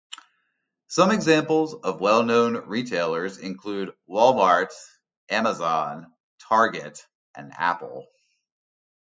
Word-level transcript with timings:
Some 0.87 1.11
examples 1.11 1.75
of 1.75 2.01
well-known 2.01 2.55
retailers 2.67 3.37
include 3.37 3.93
Walmart, 4.09 4.69
Amazon, 5.29 6.11
Target, 6.39 7.05
and 7.35 7.53
Apple. 7.53 8.07